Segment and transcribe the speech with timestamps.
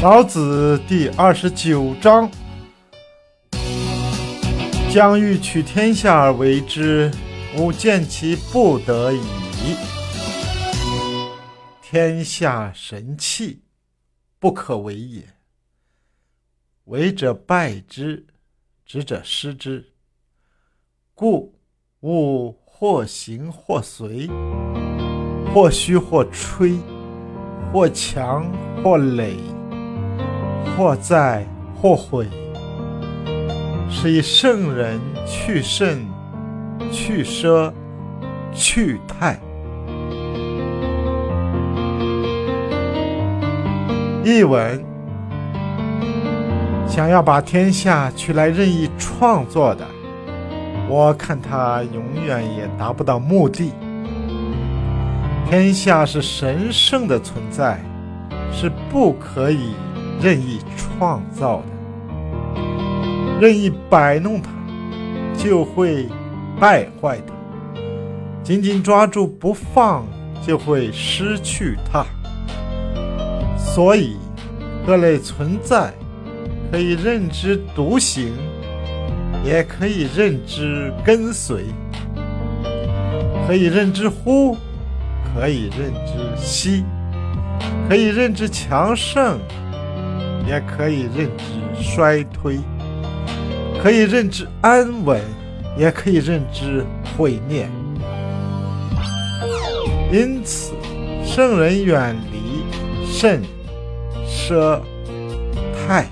[0.00, 2.30] 老子第二十九章：
[4.92, 7.10] 将欲取天下而为之，
[7.56, 9.20] 吾见其不得已。
[11.82, 13.62] 天下神器，
[14.38, 15.24] 不可为也。
[16.84, 18.24] 为者败之，
[18.86, 19.84] 执者失之。
[21.12, 21.58] 故
[22.02, 24.28] 物或行或随，
[25.52, 26.78] 或虚或吹，
[27.72, 28.48] 或强
[28.80, 29.57] 或羸。
[30.78, 31.44] 或在
[31.82, 32.28] 或毁，
[33.90, 36.06] 是以圣人去圣、
[36.92, 37.72] 去奢、
[38.54, 39.36] 去泰。
[44.22, 44.80] 译文：
[46.86, 49.84] 想要把天下取来任意创作的，
[50.88, 53.72] 我看他永远也达不到目的。
[55.50, 57.80] 天下是神圣的存在，
[58.52, 59.72] 是不可以。
[60.20, 62.60] 任意创造的，
[63.40, 64.50] 任意摆弄它，
[65.36, 66.08] 就会
[66.58, 67.32] 败坏它；
[68.42, 70.04] 紧紧抓住不放，
[70.44, 72.04] 就会失去它。
[73.56, 74.16] 所以，
[74.84, 75.92] 各类存在
[76.72, 78.32] 可以认之独行，
[79.44, 81.62] 也可以认之跟随；
[83.46, 84.56] 可以认之呼，
[85.32, 86.82] 可以认之吸；
[87.88, 89.38] 可以认之强盛。
[90.48, 92.58] 也可以认知衰退，
[93.82, 95.20] 可以认知安稳，
[95.76, 96.82] 也可以认知
[97.16, 97.68] 毁灭。
[100.10, 100.72] 因此，
[101.22, 102.64] 圣人远离
[103.12, 103.42] 甚、
[104.26, 104.80] 奢、
[105.86, 106.06] 泰，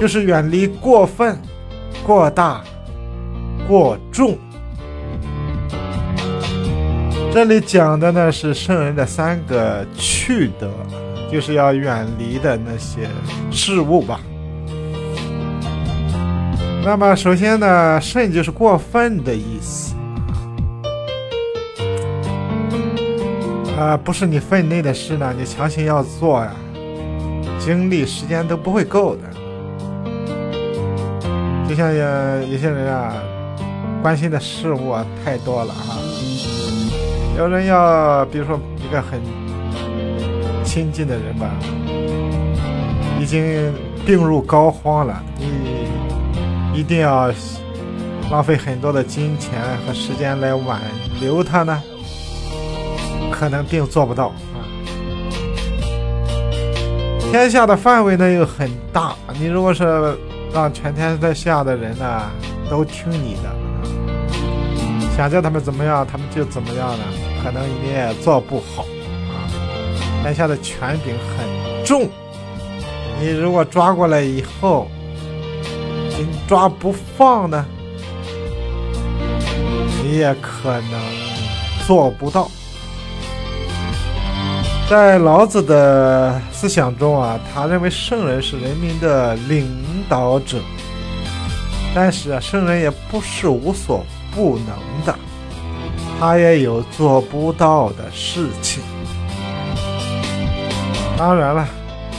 [0.00, 1.36] 就是远离过分、
[2.06, 2.62] 过大、
[3.66, 4.38] 过重。
[7.34, 10.70] 这里讲的呢是圣人的三个去德。
[11.32, 13.08] 就是要远离的那些
[13.50, 14.20] 事物吧。
[16.84, 19.96] 那么，首先呢，甚就是过分的意思
[23.76, 26.52] 啊，不是你分内的事呢，你强行要做呀，
[27.58, 29.22] 精力时间都不会够的。
[31.68, 33.14] 就像有有些人啊，
[34.02, 35.98] 关心的事物啊太多了啊，
[37.36, 39.20] 有人要，比如说一个很。
[40.64, 41.48] 亲近的人吧，
[43.20, 43.72] 已经
[44.04, 45.86] 病入膏肓了，你
[46.76, 47.30] 一定要
[48.28, 49.52] 浪费很多的金钱
[49.86, 50.80] 和时间来挽
[51.20, 51.80] 留他呢，
[53.30, 54.66] 可能并做不到啊。
[57.30, 60.18] 天下的范围呢又很大，你如果是
[60.52, 62.22] 让全天在下的人呢
[62.68, 63.54] 都听你的，
[65.16, 67.04] 想叫他们怎么样，他们就怎么样呢？
[67.44, 68.84] 可能你也做不好
[69.28, 69.44] 啊。
[70.22, 72.08] 天下的权柄很重，
[73.20, 74.88] 你如果抓过来以后，
[76.08, 77.66] 紧抓不放呢，
[80.02, 81.00] 你也可能
[81.86, 82.50] 做不到。
[84.88, 89.68] 在老子的思想中啊，他认为圣人是人民的领
[90.08, 90.58] 导者，
[91.94, 94.02] 但是啊，圣人也不是无所
[94.34, 95.18] 不能的，
[96.24, 98.82] 他也有做不到的事情。
[101.18, 101.68] 当然了，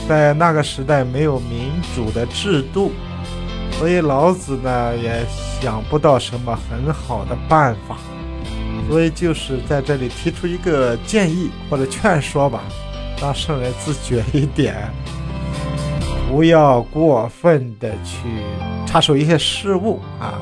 [0.08, 2.92] 在那个时代没有民主的制度，
[3.72, 5.26] 所以老子呢也
[5.60, 7.96] 想不到什么很好的办法，
[8.88, 12.60] 所以就是在这里提出一个建议或者劝说吧，
[13.20, 14.88] 让圣人自觉一点，
[16.30, 18.20] 不要过分的去
[18.86, 20.38] 插手一些事物啊，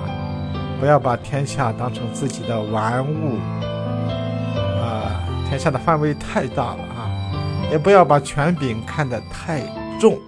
[0.84, 3.38] 不要把天下当成自己的玩物
[4.82, 7.70] 啊，天下的范围太大了啊。
[7.72, 9.62] 也不要把权柄看得太
[9.98, 10.20] 重，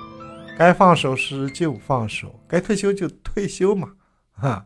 [0.57, 3.93] 该放手时就放手，该退休就退休嘛，
[4.33, 4.65] 哈，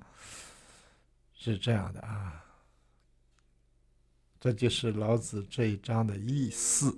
[1.35, 2.35] 是这样的啊，
[4.39, 6.97] 这就是老子这一章的意思。